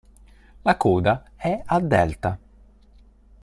La 0.63 0.77
coda 0.77 1.23
è 1.35 1.61
a 1.63 1.79
delta. 1.79 2.39